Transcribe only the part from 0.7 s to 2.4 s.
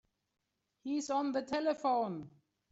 He's on the telephone.